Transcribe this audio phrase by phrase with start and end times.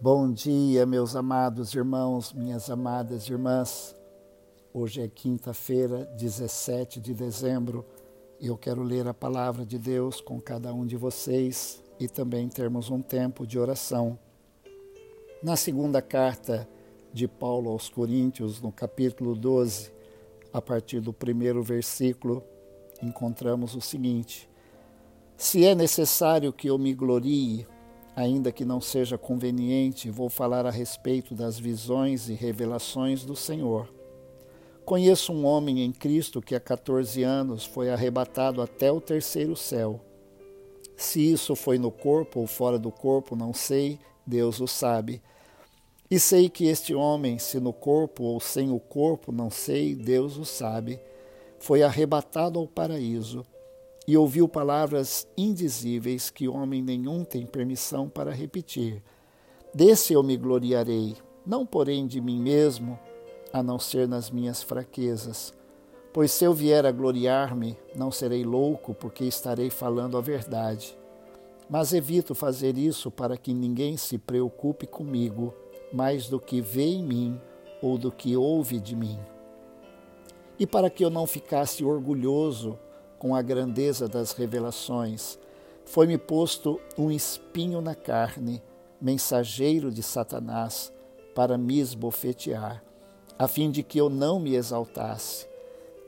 [0.00, 3.96] Bom dia, meus amados irmãos, minhas amadas irmãs.
[4.72, 7.84] Hoje é quinta-feira, 17 de dezembro,
[8.38, 12.48] e eu quero ler a palavra de Deus com cada um de vocês e também
[12.48, 14.16] termos um tempo de oração.
[15.42, 16.68] Na segunda carta
[17.12, 19.90] de Paulo aos Coríntios, no capítulo 12,
[20.52, 22.44] a partir do primeiro versículo,
[23.02, 24.48] encontramos o seguinte:
[25.36, 27.66] Se é necessário que eu me glorie,
[28.16, 33.88] Ainda que não seja conveniente, vou falar a respeito das visões e revelações do Senhor.
[34.84, 40.00] Conheço um homem em Cristo que há 14 anos foi arrebatado até o terceiro céu.
[40.96, 45.22] Se isso foi no corpo ou fora do corpo, não sei, Deus o sabe.
[46.10, 50.38] E sei que este homem, se no corpo ou sem o corpo, não sei, Deus
[50.38, 50.98] o sabe,
[51.58, 53.44] foi arrebatado ao paraíso
[54.08, 59.02] e ouviu palavras indizíveis que homem nenhum tem permissão para repetir.
[59.74, 62.98] Desse eu me gloriarei, não porém de mim mesmo,
[63.52, 65.52] a não ser nas minhas fraquezas.
[66.10, 70.96] Pois se eu vier a gloriar-me, não serei louco, porque estarei falando a verdade.
[71.68, 75.52] Mas evito fazer isso para que ninguém se preocupe comigo
[75.92, 77.38] mais do que vê em mim
[77.82, 79.18] ou do que ouve de mim.
[80.58, 82.78] E para que eu não ficasse orgulhoso
[83.18, 85.38] com a grandeza das revelações,
[85.84, 88.62] foi-me posto um espinho na carne,
[89.00, 90.92] mensageiro de Satanás,
[91.34, 92.82] para me esbofetear,
[93.38, 95.46] a fim de que eu não me exaltasse.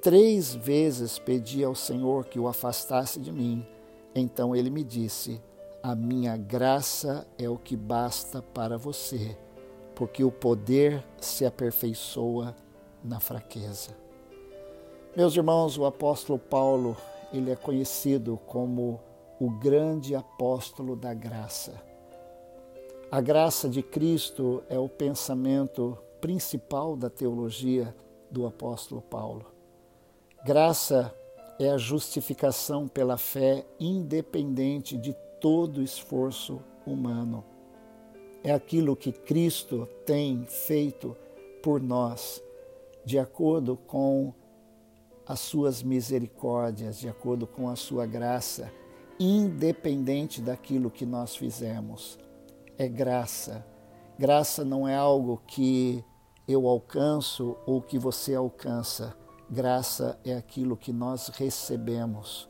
[0.00, 3.66] Três vezes pedi ao Senhor que o afastasse de mim.
[4.14, 5.40] Então ele me disse:
[5.82, 9.36] A minha graça é o que basta para você,
[9.94, 12.54] porque o poder se aperfeiçoa
[13.02, 14.07] na fraqueza.
[15.18, 16.96] Meus irmãos, o apóstolo Paulo,
[17.32, 19.00] ele é conhecido como
[19.40, 21.74] o grande apóstolo da graça.
[23.10, 27.92] A graça de Cristo é o pensamento principal da teologia
[28.30, 29.46] do apóstolo Paulo.
[30.44, 31.12] Graça
[31.58, 37.44] é a justificação pela fé independente de todo esforço humano.
[38.44, 41.16] É aquilo que Cristo tem feito
[41.60, 42.40] por nós,
[43.04, 44.32] de acordo com
[45.28, 48.72] as suas misericórdias, de acordo com a sua graça,
[49.20, 52.18] independente daquilo que nós fizemos.
[52.78, 53.66] É graça.
[54.18, 56.02] Graça não é algo que
[56.46, 59.14] eu alcanço ou que você alcança.
[59.50, 62.48] Graça é aquilo que nós recebemos.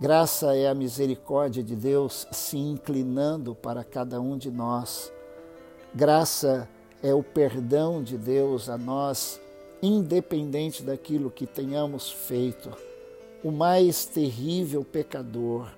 [0.00, 5.12] Graça é a misericórdia de Deus se inclinando para cada um de nós.
[5.94, 6.68] Graça
[7.02, 9.40] é o perdão de Deus a nós
[9.82, 12.70] independente daquilo que tenhamos feito,
[13.42, 15.70] o mais terrível pecador,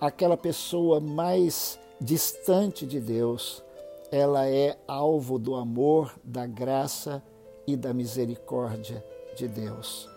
[0.00, 3.62] aquela pessoa mais distante de Deus,
[4.10, 7.22] ela é alvo do amor, da graça
[7.66, 9.04] e da misericórdia
[9.36, 10.08] de Deus.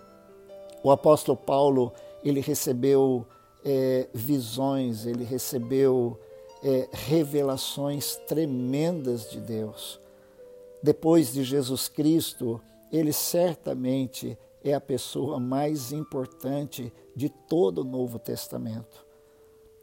[0.84, 1.92] O apóstolo Paulo,
[2.24, 3.26] ele recebeu
[3.66, 6.20] é, visões, ele recebeu
[6.64, 10.00] é, revelações tremendas de Deus.
[10.82, 12.62] Depois de Jesus Cristo,
[12.92, 19.06] ele certamente é a pessoa mais importante de todo o Novo Testamento.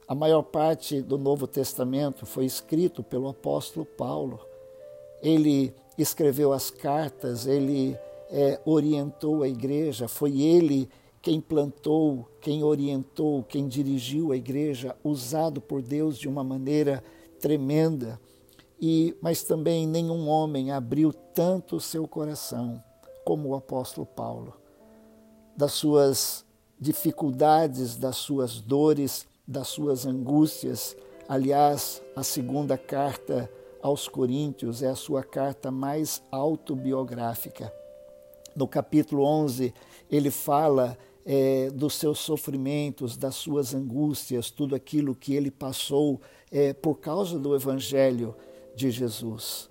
[0.07, 4.41] A maior parte do Novo Testamento foi escrito pelo apóstolo Paulo.
[5.23, 7.99] Ele escreveu as cartas, ele
[8.31, 10.89] é, orientou a igreja, foi ele
[11.23, 17.03] quem plantou, quem orientou, quem dirigiu a igreja, usado por Deus de uma maneira
[17.41, 18.21] tremenda.
[18.81, 22.81] E, mas também nenhum homem abriu tanto o seu coração
[23.27, 24.55] como o apóstolo Paulo,
[25.57, 26.47] das suas
[26.79, 30.97] dificuldades, das suas dores, das suas angústias.
[31.29, 33.51] Aliás, a segunda carta
[33.83, 37.73] aos Coríntios é a sua carta mais autobiográfica.
[38.55, 39.75] No capítulo 11,
[40.09, 46.73] ele fala é, dos seus sofrimentos, das suas angústias, tudo aquilo que ele passou é,
[46.73, 48.37] por causa do Evangelho
[48.77, 49.69] de Jesus.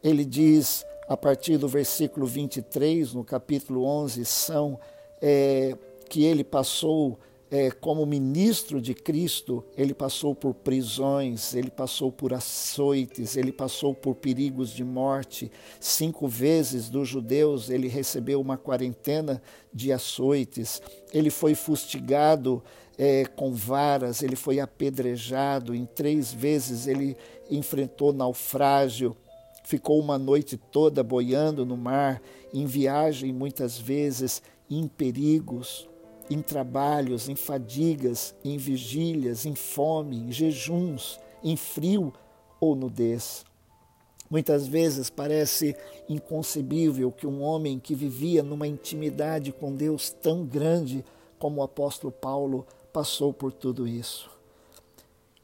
[0.00, 4.78] Ele diz a partir do versículo 23, no capítulo 11, são
[5.20, 5.76] é,
[6.08, 7.18] que ele passou
[7.50, 13.94] é, como ministro de Cristo, ele passou por prisões, ele passou por açoites, ele passou
[13.94, 15.52] por perigos de morte.
[15.78, 19.40] Cinco vezes dos judeus ele recebeu uma quarentena
[19.72, 20.82] de açoites.
[21.12, 22.60] Ele foi fustigado
[22.98, 25.74] é, com varas, ele foi apedrejado.
[25.74, 27.16] Em três vezes ele
[27.48, 29.16] enfrentou naufrágio
[29.64, 32.22] ficou uma noite toda boiando no mar,
[32.52, 35.88] em viagem muitas vezes, em perigos,
[36.30, 42.12] em trabalhos, em fadigas, em vigílias, em fome, em jejuns, em frio
[42.60, 43.44] ou nudez.
[44.30, 45.76] Muitas vezes parece
[46.08, 51.04] inconcebível que um homem que vivia numa intimidade com Deus tão grande
[51.38, 54.33] como o apóstolo Paulo passou por tudo isso.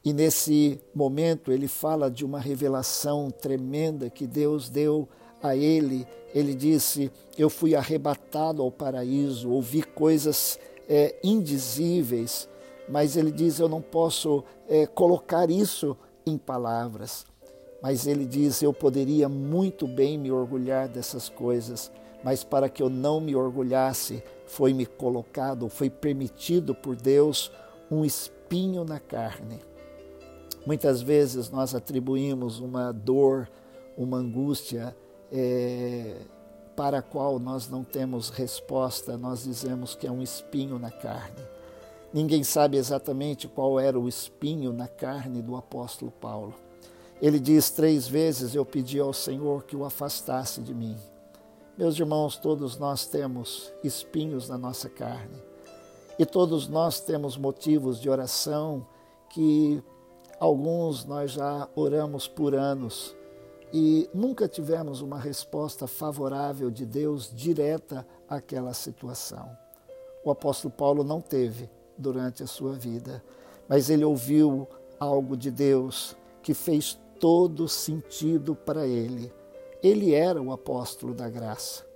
[0.04, 5.08] E nesse momento ele fala de uma revelação tremenda que Deus deu
[5.42, 6.06] a ele.
[6.34, 10.58] Ele disse: Eu fui arrebatado ao paraíso, ouvi coisas
[10.88, 12.48] é, indizíveis,
[12.88, 17.26] mas ele diz: Eu não posso é, colocar isso em palavras.
[17.82, 21.92] Mas ele diz: Eu poderia muito bem me orgulhar dessas coisas,
[22.24, 27.52] mas para que eu não me orgulhasse, foi-me colocado, foi permitido por Deus
[27.90, 29.69] um espinho na carne.
[30.66, 33.48] Muitas vezes nós atribuímos uma dor,
[33.96, 34.96] uma angústia
[35.32, 36.16] é,
[36.76, 41.42] para a qual nós não temos resposta, nós dizemos que é um espinho na carne.
[42.12, 46.54] Ninguém sabe exatamente qual era o espinho na carne do apóstolo Paulo.
[47.22, 50.96] Ele diz três vezes: Eu pedi ao Senhor que o afastasse de mim.
[51.78, 55.36] Meus irmãos, todos nós temos espinhos na nossa carne.
[56.18, 58.86] E todos nós temos motivos de oração
[59.30, 59.82] que
[60.40, 63.14] alguns nós já oramos por anos
[63.72, 69.56] e nunca tivemos uma resposta favorável de Deus direta àquela situação.
[70.24, 73.22] O apóstolo Paulo não teve durante a sua vida,
[73.68, 74.66] mas ele ouviu
[74.98, 79.32] algo de Deus que fez todo sentido para ele.
[79.82, 81.86] Ele era o apóstolo da graça.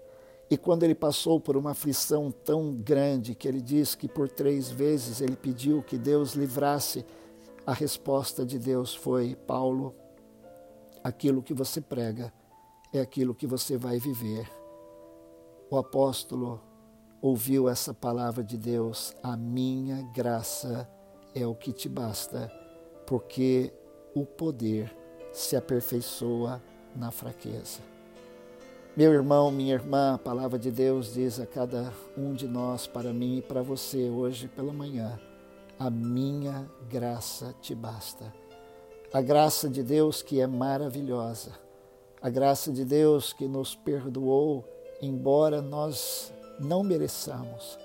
[0.50, 4.70] E quando ele passou por uma aflição tão grande que ele diz que por três
[4.70, 7.04] vezes ele pediu que Deus livrasse,
[7.66, 9.94] a resposta de Deus foi: Paulo,
[11.02, 12.32] aquilo que você prega
[12.92, 14.50] é aquilo que você vai viver.
[15.70, 16.60] O apóstolo
[17.20, 20.88] ouviu essa palavra de Deus: A minha graça
[21.34, 22.52] é o que te basta,
[23.06, 23.72] porque
[24.14, 24.94] o poder
[25.32, 26.62] se aperfeiçoa
[26.94, 27.80] na fraqueza.
[28.96, 33.12] Meu irmão, minha irmã, a palavra de Deus diz a cada um de nós, para
[33.12, 35.18] mim e para você, hoje pela manhã:
[35.78, 38.32] A minha graça te basta.
[39.12, 41.52] A graça de Deus que é maravilhosa,
[42.22, 44.64] a graça de Deus que nos perdoou,
[45.02, 47.78] embora nós não mereçamos,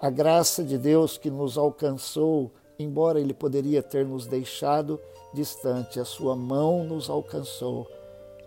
[0.00, 5.00] a graça de Deus que nos alcançou, embora Ele poderia ter nos deixado
[5.32, 7.86] distante, a sua mão nos alcançou.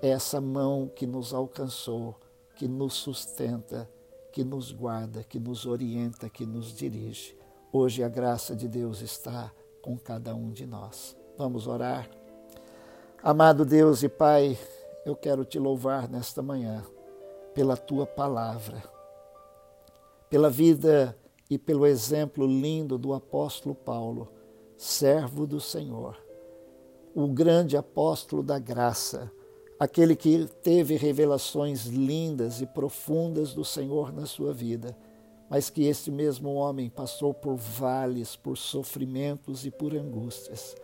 [0.02, 2.16] É essa mão que nos alcançou,
[2.56, 3.90] que nos sustenta,
[4.32, 7.36] que nos guarda, que nos orienta, que nos dirige.
[7.72, 9.52] Hoje a graça de Deus está
[9.82, 11.16] com cada um de nós.
[11.38, 12.10] Vamos orar.
[13.22, 14.58] Amado Deus e Pai,
[15.06, 16.84] eu quero te louvar nesta manhã
[17.54, 18.84] pela tua palavra,
[20.30, 21.18] pela vida
[21.50, 24.30] e pelo exemplo lindo do apóstolo Paulo,
[24.78, 26.30] servo do Senhor
[27.14, 29.32] o grande apóstolo da graça,
[29.80, 34.96] aquele que teve revelações lindas e profundas do Senhor na sua vida,
[35.50, 40.76] mas que esse mesmo homem passou por vales, por sofrimentos e por angústias.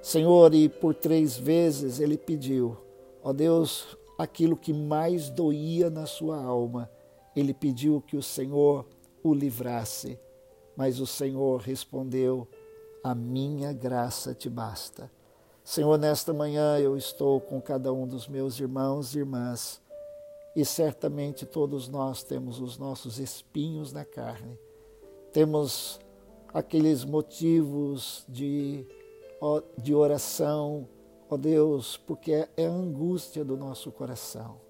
[0.00, 2.76] Senhor, e por três vezes ele pediu,
[3.22, 6.90] ó Deus, aquilo que mais doía na sua alma,
[7.34, 8.86] ele pediu que o Senhor
[9.22, 10.18] o livrasse,
[10.76, 12.46] mas o Senhor respondeu:
[13.02, 15.10] A minha graça te basta
[15.64, 19.80] Senhor, nesta manhã eu estou com cada um dos meus irmãos e irmãs
[20.54, 24.58] e certamente todos nós temos os nossos espinhos na carne,
[25.32, 26.00] temos
[26.52, 28.86] aqueles motivos de,
[29.78, 30.88] de oração,
[31.28, 34.60] ó Deus, porque é, é a angústia do nosso coração,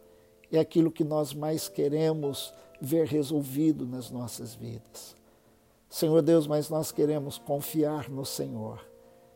[0.51, 5.17] é aquilo que nós mais queremos ver resolvido nas nossas vidas.
[5.91, 8.85] Senhor Deus, mas nós queremos confiar no Senhor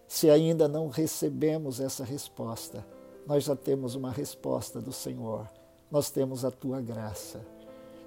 [0.09, 2.85] se ainda não recebemos essa resposta,
[3.26, 5.47] nós já temos uma resposta do Senhor.
[5.90, 7.40] Nós temos a tua graça.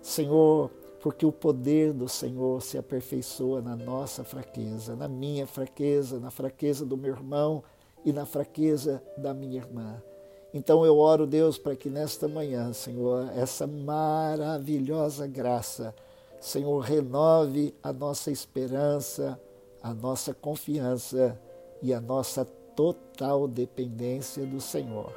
[0.02, 0.70] Senhor,
[1.02, 6.86] porque o poder do Senhor se aperfeiçoa na nossa fraqueza, na minha fraqueza, na fraqueza
[6.86, 7.64] do meu irmão
[8.06, 10.02] e na fraqueza da minha irmã.
[10.54, 15.96] Então eu oro, Deus, para que nesta manhã, Senhor, essa maravilhosa graça,
[16.40, 19.40] Senhor, renove a nossa esperança,
[19.82, 21.40] a nossa confiança
[21.82, 22.46] e a nossa
[22.76, 25.14] total dependência do Senhor.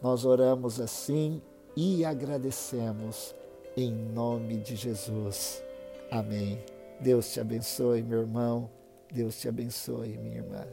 [0.00, 1.42] Nós oramos assim
[1.76, 3.34] e agradecemos
[3.76, 5.62] em nome de Jesus.
[6.10, 6.58] Amém.
[7.00, 8.70] Deus te abençoe, meu irmão.
[9.12, 10.66] Deus te abençoe, minha irmã.